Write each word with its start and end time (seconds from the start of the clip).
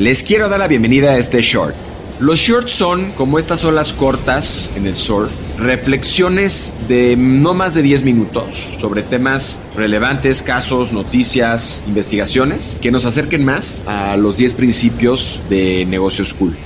Les 0.00 0.22
quiero 0.22 0.48
dar 0.48 0.58
la 0.58 0.66
bienvenida 0.66 1.10
a 1.10 1.18
este 1.18 1.42
short. 1.42 1.76
Los 2.20 2.38
shorts 2.38 2.72
son, 2.72 3.12
como 3.12 3.38
estas 3.38 3.66
olas 3.66 3.92
cortas 3.92 4.72
en 4.74 4.86
el 4.86 4.96
surf, 4.96 5.30
reflexiones 5.58 6.72
de 6.88 7.16
no 7.18 7.52
más 7.52 7.74
de 7.74 7.82
10 7.82 8.04
minutos 8.04 8.56
sobre 8.80 9.02
temas 9.02 9.60
relevantes, 9.76 10.42
casos, 10.42 10.90
noticias, 10.94 11.84
investigaciones, 11.86 12.78
que 12.80 12.90
nos 12.90 13.04
acerquen 13.04 13.44
más 13.44 13.84
a 13.86 14.16
los 14.16 14.38
10 14.38 14.54
principios 14.54 15.38
de 15.50 15.84
negocios 15.84 16.32
cool. 16.32 16.56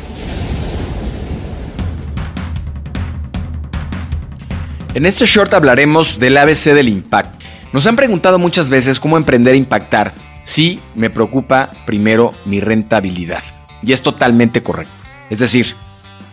En 4.94 5.06
este 5.06 5.26
short 5.26 5.52
hablaremos 5.54 6.20
del 6.20 6.36
ABC 6.36 6.66
del 6.66 6.88
impacto. 6.88 7.44
Nos 7.72 7.84
han 7.88 7.96
preguntado 7.96 8.38
muchas 8.38 8.70
veces 8.70 9.00
cómo 9.00 9.16
emprender 9.16 9.54
e 9.54 9.58
impactar 9.58 10.14
sí 10.44 10.80
me 10.94 11.10
preocupa 11.10 11.70
primero 11.86 12.32
mi 12.44 12.60
rentabilidad. 12.60 13.42
Y 13.82 13.92
es 13.92 14.02
totalmente 14.02 14.62
correcto. 14.62 14.94
Es 15.30 15.40
decir, 15.40 15.74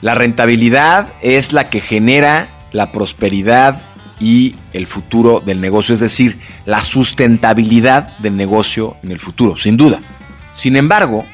la 0.01 0.15
rentabilidad 0.15 1.07
es 1.21 1.53
la 1.53 1.69
que 1.69 1.81
genera 1.81 2.47
la 2.71 2.91
prosperidad 2.91 3.81
y 4.19 4.55
el 4.73 4.85
futuro 4.85 5.39
del 5.39 5.59
negocio, 5.59 5.93
es 5.93 5.99
decir, 5.99 6.39
la 6.65 6.83
sustentabilidad 6.83 8.17
del 8.19 8.37
negocio 8.37 8.97
en 9.01 9.11
el 9.11 9.19
futuro, 9.19 9.57
sin 9.57 9.77
duda. 9.77 9.99
Sin 10.53 10.75
embargo, 10.75 11.25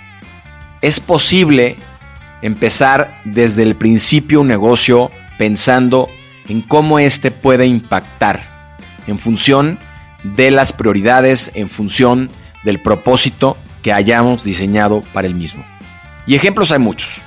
es 0.81 1.01
posible 1.01 1.75
empezar 2.41 3.21
desde 3.25 3.63
el 3.63 3.75
principio 3.75 4.41
un 4.41 4.47
negocio 4.47 5.11
pensando 5.37 6.07
en 6.47 6.61
cómo 6.61 6.99
éste 6.99 7.31
puede 7.31 7.65
impactar 7.67 8.41
en 9.07 9.19
función 9.19 9.79
de 10.23 10.51
las 10.51 10.73
prioridades, 10.73 11.51
en 11.55 11.69
función 11.69 12.29
del 12.63 12.81
propósito 12.81 13.57
que 13.81 13.93
hayamos 13.93 14.43
diseñado 14.43 15.03
para 15.13 15.27
el 15.27 15.35
mismo. 15.35 15.63
Y 16.25 16.35
ejemplos 16.35 16.71
hay 16.71 16.79
muchos. 16.79 17.21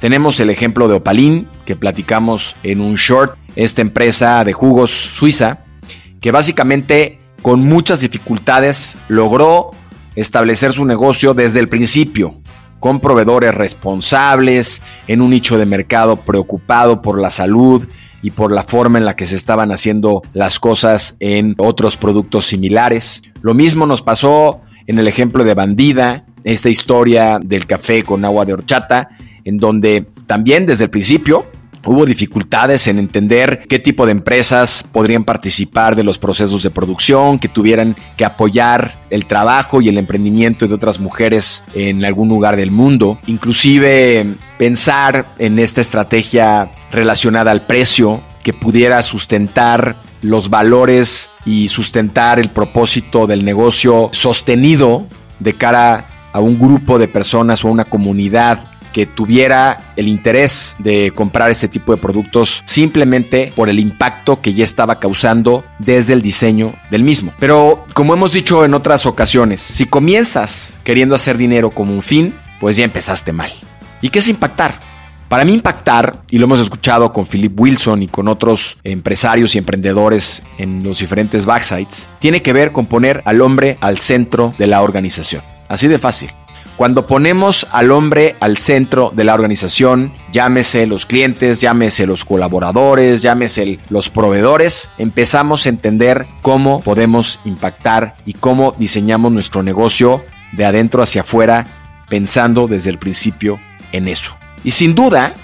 Tenemos 0.00 0.40
el 0.40 0.50
ejemplo 0.50 0.88
de 0.88 0.94
Opalín, 0.94 1.46
que 1.64 1.76
platicamos 1.76 2.56
en 2.62 2.80
un 2.80 2.94
short, 2.94 3.36
esta 3.54 3.82
empresa 3.82 4.42
de 4.44 4.52
jugos 4.52 4.90
suiza, 4.90 5.64
que 6.20 6.30
básicamente 6.30 7.20
con 7.42 7.60
muchas 7.60 8.00
dificultades 8.00 8.96
logró 9.08 9.70
establecer 10.16 10.72
su 10.72 10.84
negocio 10.84 11.34
desde 11.34 11.60
el 11.60 11.68
principio, 11.68 12.40
con 12.80 13.00
proveedores 13.00 13.54
responsables, 13.54 14.82
en 15.06 15.20
un 15.20 15.30
nicho 15.30 15.58
de 15.58 15.66
mercado 15.66 16.16
preocupado 16.16 17.02
por 17.02 17.20
la 17.20 17.30
salud 17.30 17.86
y 18.22 18.30
por 18.30 18.52
la 18.52 18.64
forma 18.64 18.98
en 18.98 19.04
la 19.04 19.16
que 19.16 19.26
se 19.26 19.36
estaban 19.36 19.70
haciendo 19.70 20.22
las 20.32 20.58
cosas 20.58 21.16
en 21.20 21.54
otros 21.58 21.96
productos 21.96 22.46
similares. 22.46 23.22
Lo 23.42 23.54
mismo 23.54 23.86
nos 23.86 24.02
pasó 24.02 24.60
en 24.90 24.98
el 24.98 25.06
ejemplo 25.06 25.44
de 25.44 25.54
Bandida, 25.54 26.24
esta 26.42 26.68
historia 26.68 27.38
del 27.40 27.66
café 27.66 28.02
con 28.02 28.24
agua 28.24 28.44
de 28.44 28.54
horchata, 28.54 29.08
en 29.44 29.56
donde 29.56 30.04
también 30.26 30.66
desde 30.66 30.84
el 30.84 30.90
principio 30.90 31.46
Hubo 31.82 32.04
dificultades 32.04 32.88
en 32.88 32.98
entender 32.98 33.62
qué 33.66 33.78
tipo 33.78 34.04
de 34.04 34.12
empresas 34.12 34.84
podrían 34.92 35.24
participar 35.24 35.96
de 35.96 36.04
los 36.04 36.18
procesos 36.18 36.62
de 36.62 36.68
producción, 36.68 37.38
que 37.38 37.48
tuvieran 37.48 37.96
que 38.18 38.26
apoyar 38.26 38.98
el 39.08 39.24
trabajo 39.24 39.80
y 39.80 39.88
el 39.88 39.96
emprendimiento 39.96 40.68
de 40.68 40.74
otras 40.74 41.00
mujeres 41.00 41.64
en 41.72 42.04
algún 42.04 42.28
lugar 42.28 42.56
del 42.56 42.70
mundo. 42.70 43.18
Inclusive 43.26 44.34
pensar 44.58 45.34
en 45.38 45.58
esta 45.58 45.80
estrategia 45.80 46.70
relacionada 46.92 47.50
al 47.50 47.64
precio 47.64 48.20
que 48.44 48.52
pudiera 48.52 49.02
sustentar 49.02 49.96
los 50.22 50.50
valores 50.50 51.30
y 51.44 51.68
sustentar 51.68 52.38
el 52.38 52.50
propósito 52.50 53.26
del 53.26 53.44
negocio 53.44 54.10
sostenido 54.12 55.06
de 55.38 55.54
cara 55.54 56.06
a 56.32 56.40
un 56.40 56.58
grupo 56.58 56.98
de 56.98 57.08
personas 57.08 57.64
o 57.64 57.68
a 57.68 57.72
una 57.72 57.84
comunidad 57.84 58.70
que 58.92 59.06
tuviera 59.06 59.92
el 59.96 60.08
interés 60.08 60.74
de 60.78 61.12
comprar 61.14 61.50
este 61.50 61.68
tipo 61.68 61.94
de 61.94 62.00
productos 62.00 62.62
simplemente 62.64 63.52
por 63.54 63.68
el 63.68 63.78
impacto 63.78 64.40
que 64.40 64.52
ya 64.52 64.64
estaba 64.64 64.98
causando 64.98 65.64
desde 65.78 66.12
el 66.12 66.22
diseño 66.22 66.74
del 66.90 67.04
mismo. 67.04 67.32
Pero 67.38 67.86
como 67.94 68.14
hemos 68.14 68.32
dicho 68.32 68.64
en 68.64 68.74
otras 68.74 69.06
ocasiones, 69.06 69.60
si 69.60 69.86
comienzas 69.86 70.76
queriendo 70.84 71.14
hacer 71.14 71.36
dinero 71.36 71.70
como 71.70 71.94
un 71.94 72.02
fin, 72.02 72.34
pues 72.60 72.76
ya 72.76 72.84
empezaste 72.84 73.32
mal. 73.32 73.52
¿Y 74.02 74.08
qué 74.10 74.18
es 74.18 74.28
impactar? 74.28 74.89
Para 75.30 75.44
mí 75.44 75.52
impactar, 75.52 76.24
y 76.28 76.38
lo 76.38 76.46
hemos 76.46 76.58
escuchado 76.58 77.12
con 77.12 77.24
Philip 77.24 77.52
Wilson 77.56 78.02
y 78.02 78.08
con 78.08 78.26
otros 78.26 78.78
empresarios 78.82 79.54
y 79.54 79.58
emprendedores 79.58 80.42
en 80.58 80.82
los 80.82 80.98
diferentes 80.98 81.46
backsites, 81.46 82.08
tiene 82.18 82.42
que 82.42 82.52
ver 82.52 82.72
con 82.72 82.86
poner 82.86 83.22
al 83.24 83.40
hombre 83.40 83.78
al 83.80 83.98
centro 83.98 84.52
de 84.58 84.66
la 84.66 84.82
organización. 84.82 85.44
Así 85.68 85.86
de 85.86 85.98
fácil. 85.98 86.32
Cuando 86.76 87.06
ponemos 87.06 87.64
al 87.70 87.92
hombre 87.92 88.34
al 88.40 88.56
centro 88.56 89.12
de 89.14 89.22
la 89.22 89.34
organización, 89.34 90.12
llámese 90.32 90.88
los 90.88 91.06
clientes, 91.06 91.60
llámese 91.60 92.08
los 92.08 92.24
colaboradores, 92.24 93.22
llámese 93.22 93.78
los 93.88 94.10
proveedores, 94.10 94.90
empezamos 94.98 95.64
a 95.64 95.68
entender 95.68 96.26
cómo 96.42 96.80
podemos 96.80 97.38
impactar 97.44 98.16
y 98.26 98.32
cómo 98.32 98.74
diseñamos 98.80 99.30
nuestro 99.30 99.62
negocio 99.62 100.24
de 100.50 100.64
adentro 100.64 101.04
hacia 101.04 101.20
afuera, 101.20 101.68
pensando 102.08 102.66
desde 102.66 102.90
el 102.90 102.98
principio 102.98 103.60
en 103.92 104.08
eso. 104.08 104.39
Y 104.64 104.72
sin 104.72 104.94
duda, 104.94 105.34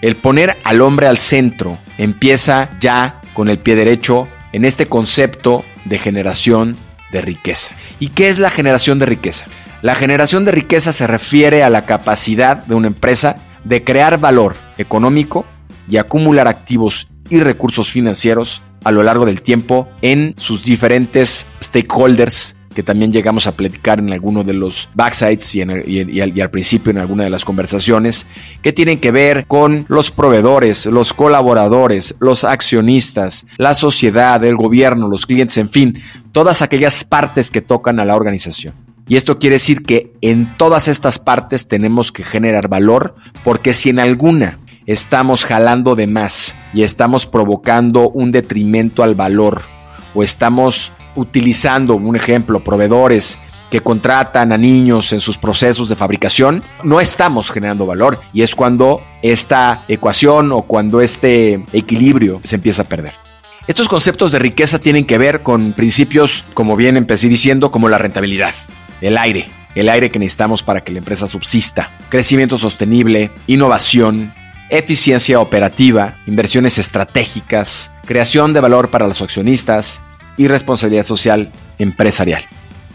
el 0.00 0.16
poner 0.16 0.56
al 0.64 0.80
hombre 0.80 1.06
al 1.06 1.18
centro 1.18 1.78
empieza 1.96 2.70
ya 2.80 3.20
con 3.34 3.48
el 3.48 3.58
pie 3.58 3.76
derecho 3.76 4.28
en 4.52 4.64
este 4.64 4.86
concepto 4.86 5.64
de 5.84 5.98
generación 5.98 6.76
de 7.12 7.20
riqueza. 7.20 7.74
¿Y 7.98 8.08
qué 8.08 8.28
es 8.28 8.38
la 8.38 8.50
generación 8.50 8.98
de 8.98 9.06
riqueza? 9.06 9.46
La 9.82 9.94
generación 9.94 10.44
de 10.44 10.52
riqueza 10.52 10.92
se 10.92 11.06
refiere 11.06 11.62
a 11.62 11.70
la 11.70 11.86
capacidad 11.86 12.56
de 12.56 12.74
una 12.74 12.88
empresa 12.88 13.36
de 13.64 13.84
crear 13.84 14.18
valor 14.18 14.56
económico 14.76 15.44
y 15.88 15.96
acumular 15.98 16.48
activos 16.48 17.08
y 17.30 17.40
recursos 17.40 17.90
financieros 17.90 18.62
a 18.84 18.90
lo 18.90 19.02
largo 19.02 19.26
del 19.26 19.42
tiempo 19.42 19.88
en 20.02 20.34
sus 20.38 20.64
diferentes 20.64 21.46
stakeholders 21.62 22.56
que 22.78 22.84
también 22.84 23.12
llegamos 23.12 23.48
a 23.48 23.56
platicar 23.56 23.98
en 23.98 24.12
alguno 24.12 24.44
de 24.44 24.52
los 24.52 24.88
backsides 24.94 25.52
y, 25.56 25.62
al, 25.62 25.82
y, 25.88 26.40
al, 26.40 26.50
principio 26.50 26.92
en 26.92 26.98
alguna 26.98 27.24
de 27.24 27.30
las 27.30 27.44
conversaciones, 27.44 28.24
que 28.62 28.72
tienen 28.72 29.00
que 29.00 29.10
ver 29.10 29.46
con 29.48 29.84
los 29.88 30.12
proveedores, 30.12 30.86
los 30.86 31.12
colaboradores, 31.12 32.14
los 32.20 32.44
accionistas, 32.44 33.48
la 33.56 33.74
sociedad, 33.74 34.44
el 34.44 34.54
gobierno, 34.54 35.08
los 35.08 35.26
clientes, 35.26 35.56
en 35.56 35.68
fin, 35.68 36.00
todas 36.30 36.62
aquellas 36.62 37.02
partes 37.02 37.50
que 37.50 37.62
tocan 37.62 37.98
a 37.98 38.04
la 38.04 38.14
organización. 38.14 38.74
Y 39.08 39.16
esto 39.16 39.40
quiere 39.40 39.54
decir 39.54 39.82
que 39.82 40.12
en 40.20 40.56
todas 40.56 40.86
estas 40.86 41.18
partes 41.18 41.66
tenemos 41.66 42.12
que 42.12 42.22
generar 42.22 42.68
valor, 42.68 43.16
porque 43.42 43.74
si 43.74 43.90
en 43.90 43.98
alguna 43.98 44.60
estamos 44.86 45.44
jalando 45.44 45.96
de 45.96 46.06
más 46.06 46.54
y 46.72 46.84
estamos 46.84 47.26
provocando 47.26 48.08
un 48.08 48.30
detrimento 48.30 49.02
al 49.02 49.16
valor 49.16 49.62
o 50.18 50.24
estamos 50.24 50.92
utilizando, 51.14 51.94
un 51.94 52.16
ejemplo, 52.16 52.58
proveedores 52.58 53.38
que 53.70 53.80
contratan 53.80 54.50
a 54.50 54.56
niños 54.56 55.12
en 55.12 55.20
sus 55.20 55.38
procesos 55.38 55.88
de 55.88 55.94
fabricación, 55.94 56.64
no 56.82 57.00
estamos 57.00 57.52
generando 57.52 57.86
valor 57.86 58.20
y 58.32 58.42
es 58.42 58.56
cuando 58.56 59.00
esta 59.22 59.84
ecuación 59.86 60.50
o 60.50 60.62
cuando 60.62 61.00
este 61.00 61.64
equilibrio 61.72 62.40
se 62.42 62.56
empieza 62.56 62.82
a 62.82 62.86
perder. 62.86 63.12
Estos 63.68 63.86
conceptos 63.86 64.32
de 64.32 64.40
riqueza 64.40 64.80
tienen 64.80 65.04
que 65.04 65.18
ver 65.18 65.42
con 65.42 65.72
principios, 65.72 66.44
como 66.52 66.74
bien 66.74 66.96
empecé 66.96 67.28
diciendo, 67.28 67.70
como 67.70 67.88
la 67.88 67.98
rentabilidad, 67.98 68.54
el 69.00 69.18
aire, 69.18 69.48
el 69.76 69.88
aire 69.88 70.10
que 70.10 70.18
necesitamos 70.18 70.64
para 70.64 70.80
que 70.80 70.90
la 70.90 70.98
empresa 70.98 71.28
subsista, 71.28 71.90
crecimiento 72.08 72.58
sostenible, 72.58 73.30
innovación, 73.46 74.34
eficiencia 74.68 75.38
operativa, 75.38 76.16
inversiones 76.26 76.78
estratégicas, 76.78 77.92
creación 78.04 78.52
de 78.52 78.60
valor 78.60 78.88
para 78.88 79.06
los 79.06 79.20
accionistas, 79.20 80.00
y 80.38 80.48
responsabilidad 80.48 81.04
social 81.04 81.52
empresarial. 81.78 82.42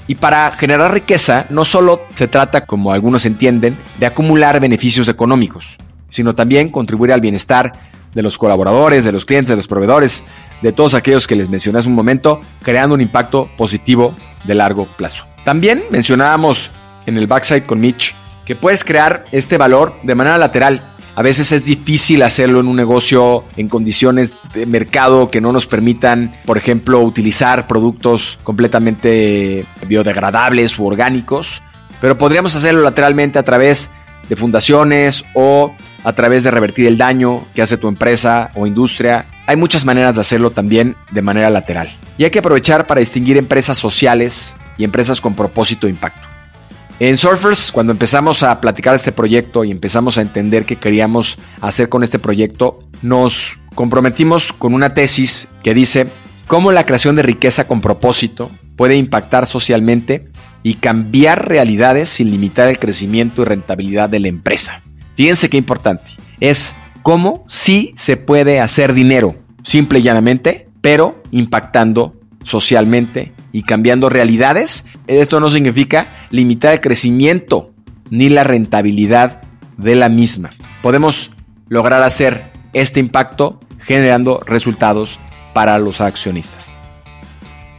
Y 0.07 0.15
para 0.15 0.51
generar 0.51 0.93
riqueza 0.93 1.45
no 1.49 1.63
solo 1.63 2.01
se 2.15 2.27
trata, 2.27 2.65
como 2.65 2.91
algunos 2.91 3.25
entienden, 3.25 3.77
de 3.99 4.05
acumular 4.05 4.59
beneficios 4.59 5.07
económicos, 5.07 5.77
sino 6.09 6.33
también 6.33 6.69
contribuir 6.69 7.13
al 7.13 7.21
bienestar 7.21 7.73
de 8.13 8.21
los 8.21 8.37
colaboradores, 8.37 9.05
de 9.05 9.11
los 9.11 9.25
clientes, 9.25 9.49
de 9.49 9.55
los 9.55 9.67
proveedores, 9.67 10.23
de 10.61 10.71
todos 10.71 10.93
aquellos 10.93 11.27
que 11.27 11.35
les 11.35 11.49
mencioné 11.49 11.79
hace 11.79 11.87
un 11.87 11.95
momento, 11.95 12.41
creando 12.61 12.95
un 12.95 13.01
impacto 13.01 13.49
positivo 13.57 14.15
de 14.45 14.55
largo 14.55 14.85
plazo. 14.97 15.25
También 15.43 15.83
mencionábamos 15.89 16.69
en 17.05 17.17
el 17.17 17.27
backside 17.27 17.65
con 17.65 17.79
Mitch 17.79 18.15
que 18.45 18.55
puedes 18.55 18.83
crear 18.83 19.25
este 19.31 19.57
valor 19.57 19.95
de 20.03 20.15
manera 20.15 20.37
lateral. 20.37 20.92
A 21.15 21.21
veces 21.21 21.51
es 21.51 21.65
difícil 21.65 22.24
hacerlo 22.24 22.60
en 22.60 22.68
un 22.68 22.75
negocio 22.75 23.45
en 23.56 23.69
condiciones 23.69 24.36
de 24.54 24.65
mercado 24.65 25.30
que 25.30 25.42
no 25.42 25.51
nos 25.51 25.68
permitan, 25.68 26.33
por 26.45 26.57
ejemplo, 26.57 27.01
utilizar 27.01 27.68
productos 27.68 28.39
completamente 28.44 29.65
biodegradables 29.88 30.80
u 30.80 30.86
orgánicos, 30.86 31.62
pero 32.01 32.18
podríamos 32.18 32.56
hacerlo 32.56 32.81
lateralmente 32.81 33.38
a 33.38 33.44
través 33.44 33.92
de 34.27 34.36
fundaciones 34.36 35.24
o 35.36 35.75
a 36.04 36.13
través 36.13 36.42
de 36.42 36.50
revertir 36.50 36.88
el 36.88 36.98
daño 36.98 37.45
que 37.54 37.62
hace 37.62 37.77
tu 37.77 37.88
empresa 37.88 38.50
o 38.56 38.65
industria. 38.65 39.27
Hay 39.45 39.56
muchas 39.56 39.86
maneras 39.86 40.15
de 40.15 40.21
hacerlo 40.21 40.50
también 40.50 40.95
de 41.12 41.21
manera 41.21 41.51
lateral. 41.51 41.95
Y 42.18 42.24
hay 42.24 42.31
que 42.31 42.39
aprovechar 42.39 42.88
para 42.88 43.00
distinguir 43.00 43.38
empresas 43.38 43.77
sociales 43.77 44.56
y 44.80 44.83
empresas 44.83 45.21
con 45.21 45.36
propósito 45.36 45.86
e 45.86 45.92
impacto. 45.92 46.32
En 47.03 47.17
Surfers, 47.17 47.73
cuando 47.73 47.91
empezamos 47.91 48.44
a 48.44 48.61
platicar 48.61 48.95
este 48.95 49.11
proyecto 49.11 49.65
y 49.65 49.71
empezamos 49.71 50.17
a 50.17 50.21
entender 50.21 50.63
qué 50.63 50.77
queríamos 50.77 51.38
hacer 51.59 51.89
con 51.89 52.01
este 52.01 52.17
proyecto, 52.17 52.79
nos 53.01 53.59
comprometimos 53.75 54.53
con 54.53 54.73
una 54.73 54.94
tesis 54.94 55.50
que 55.63 55.73
dice 55.73 56.07
cómo 56.47 56.71
la 56.71 56.85
creación 56.85 57.17
de 57.17 57.23
riqueza 57.23 57.67
con 57.67 57.81
propósito 57.81 58.51
puede 58.77 58.95
impactar 58.95 59.47
socialmente 59.47 60.29
y 60.63 60.75
cambiar 60.75 61.50
realidades 61.50 62.07
sin 62.07 62.31
limitar 62.31 62.69
el 62.69 62.79
crecimiento 62.79 63.41
y 63.41 63.45
rentabilidad 63.45 64.07
de 64.07 64.21
la 64.21 64.29
empresa. 64.29 64.81
Fíjense 65.15 65.50
qué 65.50 65.57
importante. 65.57 66.09
Es 66.39 66.73
cómo 67.01 67.44
sí 67.50 67.91
se 67.97 68.15
puede 68.15 68.61
hacer 68.61 68.94
dinero, 68.94 69.35
simple 69.65 70.00
y 70.00 70.03
llanamente, 70.03 70.69
pero 70.79 71.21
impactando 71.31 72.15
socialmente 72.45 73.33
y 73.53 73.63
cambiando 73.63 74.09
realidades. 74.09 74.85
Esto 75.07 75.39
no 75.39 75.50
significa 75.50 76.27
limitar 76.31 76.73
el 76.73 76.81
crecimiento 76.81 77.71
ni 78.09 78.27
la 78.27 78.44
rentabilidad 78.44 79.41
de 79.77 79.95
la 79.95 80.09
misma. 80.09 80.50
Podemos 80.81 81.31
lograr 81.69 82.03
hacer 82.03 82.51
este 82.73 83.00
impacto 83.00 83.61
generando 83.79 84.41
resultados 84.45 85.19
para 85.53 85.79
los 85.79 86.01
accionistas. 86.01 86.73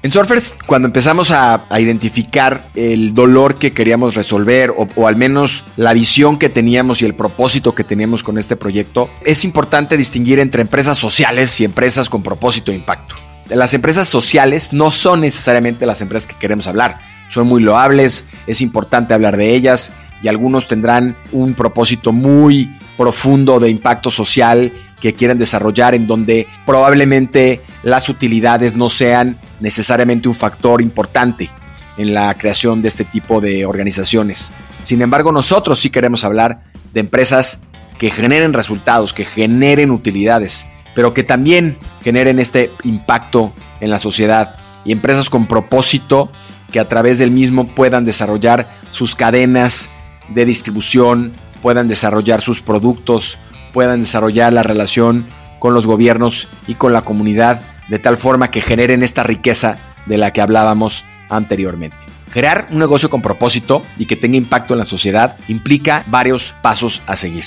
En 0.02 0.10
Surfers, 0.10 0.54
cuando 0.66 0.86
empezamos 0.86 1.30
a, 1.30 1.66
identificar 1.78 2.66
el 2.74 3.14
dolor 3.14 3.56
que 3.56 3.72
queríamos 3.72 4.14
resolver 4.14 4.70
o, 4.70 4.86
o, 4.96 5.08
al 5.08 5.16
menos 5.16 5.64
la 5.76 5.94
visión 5.94 6.38
que 6.38 6.50
teníamos 6.50 7.00
y 7.00 7.06
el 7.06 7.14
propósito 7.14 7.74
que 7.74 7.84
teníamos 7.84 8.22
con 8.22 8.36
este 8.36 8.54
proyecto, 8.54 9.08
es 9.24 9.46
importante 9.46 9.96
distinguir 9.96 10.40
entre 10.40 10.60
empresas 10.60 10.98
sociales 10.98 11.58
y 11.60 11.64
empresas 11.64 12.10
con 12.10 12.22
propósito 12.22 12.70
e 12.70 12.74
impacto. 12.74 13.14
Las 13.48 13.74
empresas 13.74 14.08
sociales 14.08 14.72
no 14.72 14.90
son 14.90 15.20
necesariamente 15.20 15.86
las 15.86 16.00
empresas 16.00 16.26
que 16.26 16.38
queremos 16.38 16.66
hablar. 16.66 16.98
Son 17.28 17.46
muy 17.46 17.62
loables, 17.62 18.24
es 18.46 18.60
importante 18.60 19.12
hablar 19.12 19.36
de 19.36 19.54
ellas 19.54 19.92
y 20.22 20.28
algunos 20.28 20.66
tendrán 20.66 21.16
un 21.32 21.54
propósito 21.54 22.12
muy 22.12 22.78
profundo 22.96 23.60
de 23.60 23.68
impacto 23.68 24.10
social 24.10 24.72
que 25.00 25.12
quieren 25.12 25.36
desarrollar 25.36 25.94
en 25.94 26.06
donde 26.06 26.46
probablemente 26.64 27.60
las 27.82 28.08
utilidades 28.08 28.74
no 28.74 28.88
sean 28.88 29.38
necesariamente 29.60 30.28
un 30.28 30.34
factor 30.34 30.80
importante 30.80 31.50
en 31.98 32.14
la 32.14 32.32
creación 32.34 32.80
de 32.80 32.88
este 32.88 33.04
tipo 33.04 33.40
de 33.40 33.66
organizaciones. 33.66 34.52
Sin 34.82 35.02
embargo, 35.02 35.32
nosotros 35.32 35.80
sí 35.80 35.90
queremos 35.90 36.24
hablar 36.24 36.62
de 36.94 37.00
empresas 37.00 37.60
que 37.98 38.10
generen 38.10 38.52
resultados, 38.54 39.12
que 39.12 39.24
generen 39.24 39.90
utilidades, 39.90 40.66
pero 40.94 41.14
que 41.14 41.24
también 41.24 41.76
generen 42.02 42.38
este 42.38 42.70
impacto 42.82 43.52
en 43.80 43.90
la 43.90 43.98
sociedad 43.98 44.56
y 44.84 44.92
empresas 44.92 45.30
con 45.30 45.46
propósito 45.46 46.30
que 46.72 46.80
a 46.80 46.88
través 46.88 47.18
del 47.18 47.30
mismo 47.30 47.66
puedan 47.66 48.04
desarrollar 48.04 48.68
sus 48.90 49.14
cadenas 49.14 49.90
de 50.28 50.44
distribución, 50.44 51.32
puedan 51.62 51.88
desarrollar 51.88 52.40
sus 52.40 52.62
productos, 52.62 53.38
puedan 53.72 54.00
desarrollar 54.00 54.52
la 54.52 54.62
relación 54.62 55.26
con 55.58 55.74
los 55.74 55.86
gobiernos 55.86 56.48
y 56.66 56.74
con 56.74 56.92
la 56.92 57.02
comunidad 57.02 57.62
de 57.88 57.98
tal 57.98 58.16
forma 58.16 58.50
que 58.50 58.60
generen 58.60 59.02
esta 59.02 59.22
riqueza 59.22 59.78
de 60.06 60.18
la 60.18 60.32
que 60.32 60.40
hablábamos 60.40 61.04
anteriormente. 61.28 61.96
Crear 62.32 62.66
un 62.70 62.78
negocio 62.78 63.10
con 63.10 63.22
propósito 63.22 63.82
y 63.96 64.06
que 64.06 64.16
tenga 64.16 64.36
impacto 64.36 64.74
en 64.74 64.78
la 64.78 64.84
sociedad 64.84 65.36
implica 65.48 66.02
varios 66.08 66.54
pasos 66.62 67.00
a 67.06 67.16
seguir. 67.16 67.44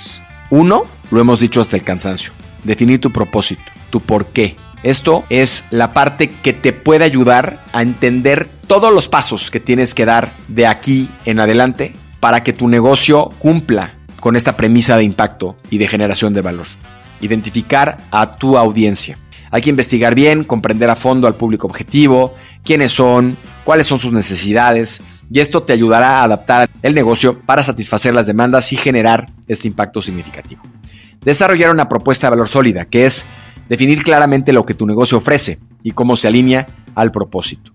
Uno, 0.49 0.83
lo 1.11 1.19
hemos 1.19 1.41
dicho 1.41 1.59
hasta 1.59 1.75
el 1.75 1.83
cansancio, 1.83 2.31
definir 2.63 3.01
tu 3.01 3.11
propósito, 3.11 3.63
tu 3.89 3.99
por 3.99 4.27
qué. 4.27 4.55
Esto 4.83 5.23
es 5.29 5.65
la 5.71 5.93
parte 5.93 6.29
que 6.29 6.53
te 6.53 6.73
puede 6.73 7.03
ayudar 7.03 7.63
a 7.73 7.81
entender 7.81 8.47
todos 8.67 8.93
los 8.93 9.09
pasos 9.09 9.49
que 9.49 9.59
tienes 9.59 9.95
que 9.95 10.05
dar 10.05 10.31
de 10.47 10.67
aquí 10.67 11.09
en 11.25 11.39
adelante 11.39 11.93
para 12.19 12.43
que 12.43 12.53
tu 12.53 12.67
negocio 12.67 13.29
cumpla 13.39 13.95
con 14.19 14.35
esta 14.35 14.57
premisa 14.57 14.97
de 14.97 15.03
impacto 15.03 15.55
y 15.69 15.77
de 15.77 15.87
generación 15.87 16.33
de 16.33 16.41
valor. 16.41 16.67
Identificar 17.21 17.97
a 18.11 18.31
tu 18.31 18.57
audiencia. 18.57 19.17
Hay 19.49 19.61
que 19.61 19.69
investigar 19.69 20.13
bien, 20.13 20.43
comprender 20.43 20.89
a 20.89 20.95
fondo 20.95 21.27
al 21.27 21.35
público 21.35 21.67
objetivo, 21.67 22.35
quiénes 22.63 22.91
son, 22.91 23.37
cuáles 23.63 23.87
son 23.87 23.99
sus 23.99 24.11
necesidades, 24.11 25.01
y 25.29 25.39
esto 25.39 25.63
te 25.63 25.73
ayudará 25.73 26.19
a 26.19 26.23
adaptar 26.23 26.69
el 26.81 26.93
negocio 26.93 27.39
para 27.39 27.63
satisfacer 27.63 28.13
las 28.13 28.27
demandas 28.27 28.71
y 28.73 28.77
generar 28.77 29.29
este 29.47 29.67
impacto 29.67 30.01
significativo. 30.01 30.61
Desarrollar 31.21 31.71
una 31.71 31.89
propuesta 31.89 32.27
de 32.27 32.31
valor 32.31 32.49
sólida, 32.49 32.85
que 32.85 33.05
es 33.05 33.25
definir 33.69 34.03
claramente 34.03 34.53
lo 34.53 34.65
que 34.65 34.73
tu 34.73 34.85
negocio 34.85 35.17
ofrece 35.17 35.59
y 35.83 35.91
cómo 35.91 36.15
se 36.15 36.27
alinea 36.27 36.67
al 36.95 37.11
propósito. 37.11 37.71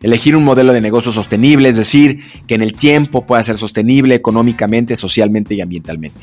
Elegir 0.00 0.36
un 0.36 0.44
modelo 0.44 0.72
de 0.72 0.80
negocio 0.80 1.10
sostenible, 1.10 1.68
es 1.68 1.76
decir, 1.76 2.20
que 2.46 2.54
en 2.54 2.62
el 2.62 2.74
tiempo 2.74 3.24
pueda 3.24 3.42
ser 3.42 3.56
sostenible 3.56 4.14
económicamente, 4.14 4.96
socialmente 4.96 5.54
y 5.54 5.60
ambientalmente. 5.60 6.20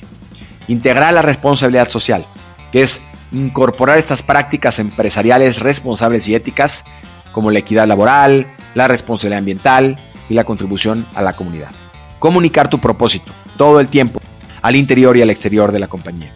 Integrar 0.68 1.13
la 1.13 1.21
responsabilidad 1.21 1.89
social, 1.89 2.25
que 2.71 2.81
es 2.81 3.01
incorporar 3.31 3.97
estas 3.97 4.21
prácticas 4.21 4.79
empresariales 4.79 5.59
responsables 5.59 6.27
y 6.27 6.35
éticas 6.35 6.83
como 7.31 7.50
la 7.50 7.59
equidad 7.59 7.88
laboral, 7.88 8.47
la 8.75 8.88
responsabilidad 8.88 9.39
ambiental 9.39 9.97
y 10.29 10.33
la 10.33 10.44
contribución 10.44 11.06
a 11.15 11.21
la 11.21 11.33
comunidad. 11.33 11.71
Comunicar 12.19 12.69
tu 12.69 12.79
propósito 12.79 13.31
todo 13.57 13.79
el 13.79 13.88
tiempo, 13.88 14.19
al 14.62 14.75
interior 14.75 15.18
y 15.18 15.21
al 15.21 15.29
exterior 15.29 15.71
de 15.71 15.79
la 15.79 15.88
compañía. 15.88 16.33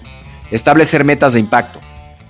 Establecer 0.51 1.03
metas 1.03 1.33
de 1.33 1.39
impacto, 1.39 1.79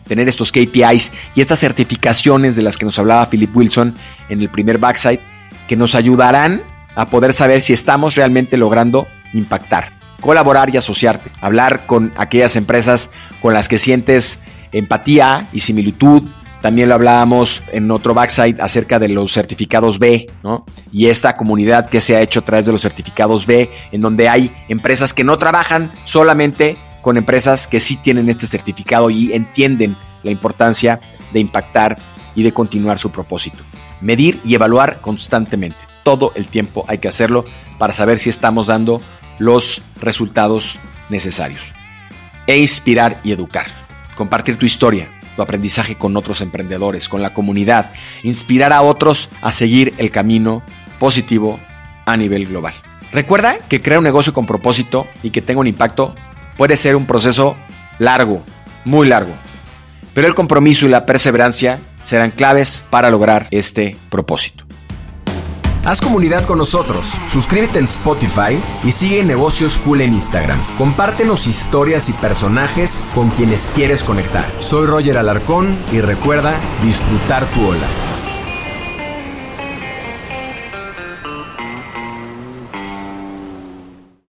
tener 0.08 0.28
estos 0.30 0.52
KPIs 0.52 1.12
y 1.36 1.42
estas 1.42 1.60
certificaciones 1.60 2.56
de 2.56 2.62
las 2.62 2.78
que 2.78 2.86
nos 2.86 2.98
hablaba 3.00 3.30
Philip 3.30 3.56
Wilson 3.56 3.96
en 4.30 4.42
el 4.42 4.50
primer 4.50 4.78
backside, 4.78 5.20
que 5.68 5.76
nos 5.76 5.96
ayudarán 5.96 6.62
a 6.96 7.08
poder 7.08 7.34
saber 7.34 7.62
si 7.62 7.74
estamos 7.74 8.16
realmente 8.16 8.58
logrando 8.58 9.08
impactar. 9.34 9.92
Colaborar 10.22 10.74
y 10.74 10.78
asociarte, 10.78 11.32
hablar 11.42 11.86
con 11.86 12.12
aquellas 12.16 12.56
empresas 12.56 13.12
con 13.42 13.54
las 13.54 13.68
que 13.68 13.78
sientes 13.78 14.40
empatía 14.72 15.48
y 15.52 15.60
similitud. 15.60 16.24
También 16.62 16.90
lo 16.90 16.96
hablábamos 16.96 17.62
en 17.74 17.92
otro 17.92 18.16
backside 18.16 18.60
acerca 18.60 18.98
de 18.98 19.10
los 19.10 19.32
certificados 19.32 20.00
B, 20.00 20.26
¿no? 20.42 20.66
Y 20.92 21.08
esta 21.08 21.38
comunidad 21.38 21.90
que 21.90 22.02
se 22.02 22.16
ha 22.16 22.22
hecho 22.22 22.40
a 22.40 22.46
través 22.46 22.66
de 22.66 22.72
los 22.72 22.82
certificados 22.82 23.46
B, 23.46 23.70
en 23.92 24.02
donde 24.02 24.30
hay 24.30 24.52
empresas 24.68 25.14
que 25.14 25.24
no 25.24 25.38
trabajan 25.38 25.92
solamente 26.06 26.78
con 27.06 27.18
empresas 27.18 27.68
que 27.68 27.80
sí 27.80 27.98
tienen 27.98 28.30
este 28.30 28.48
certificado 28.48 29.12
y 29.12 29.32
entienden 29.32 29.96
la 30.24 30.32
importancia 30.32 31.00
de 31.34 31.40
impactar 31.40 32.00
y 32.34 32.42
de 32.42 32.52
continuar 32.52 32.98
su 32.98 33.12
propósito. 33.12 33.60
Medir 34.02 34.42
y 34.44 34.56
evaluar 34.56 35.02
constantemente. 35.02 35.78
Todo 36.04 36.32
el 36.34 36.48
tiempo 36.48 36.84
hay 36.88 36.98
que 36.98 37.08
hacerlo 37.08 37.46
para 37.78 37.94
saber 37.94 38.18
si 38.18 38.32
estamos 38.32 38.66
dando 38.66 39.04
los 39.38 39.84
resultados 40.02 40.80
necesarios. 41.10 41.74
E 42.48 42.58
inspirar 42.58 43.20
y 43.24 43.34
educar. 43.34 43.68
Compartir 44.18 44.58
tu 44.58 44.66
historia, 44.66 45.08
tu 45.36 45.44
aprendizaje 45.44 46.00
con 46.00 46.18
otros 46.18 46.42
emprendedores, 46.42 47.08
con 47.08 47.22
la 47.22 47.36
comunidad. 47.36 47.94
Inspirar 48.24 48.74
a 48.74 48.82
otros 48.82 49.30
a 49.44 49.52
seguir 49.52 49.94
el 50.00 50.10
camino 50.10 50.64
positivo 50.98 51.60
a 52.08 52.18
nivel 52.18 52.48
global. 52.48 52.74
Recuerda 53.12 53.60
que 53.70 53.84
crea 53.84 54.00
un 54.00 54.04
negocio 54.04 54.34
con 54.34 54.48
propósito 54.48 55.06
y 55.22 55.30
que 55.30 55.44
tenga 55.44 55.62
un 55.62 55.68
impacto 55.68 56.16
puede 56.58 56.78
ser 56.78 56.96
un 56.96 57.06
proceso 57.06 57.56
largo, 58.00 58.44
muy 58.84 59.08
largo. 59.08 59.34
Pero 60.14 60.28
el 60.28 60.36
compromiso 60.36 60.86
y 60.86 60.90
la 60.90 61.06
perseverancia 61.06 61.80
serán 62.04 62.32
claves 62.32 62.86
para 62.90 63.10
lograr 63.10 63.48
este 63.52 63.98
propósito. 64.10 64.66
Haz 65.86 66.02
comunidad 66.02 66.44
con 66.46 66.58
nosotros, 66.58 67.14
suscríbete 67.28 67.78
en 67.78 67.86
Spotify 67.86 68.60
y 68.84 68.92
sigue 68.92 69.24
Negocios 69.24 69.78
Cool 69.78 70.02
en 70.02 70.16
Instagram. 70.16 70.60
Compártenos 70.78 71.46
historias 71.46 72.10
y 72.10 72.14
personajes 72.14 73.08
con 73.14 73.30
quienes 73.30 73.72
quieres 73.76 74.04
conectar. 74.04 74.46
Soy 74.62 74.88
Roger 74.88 75.20
Alarcón 75.20 75.78
y 75.92 76.02
recuerda 76.02 76.56
disfrutar 76.82 77.46
tu 77.46 77.68
ola. 77.68 78.15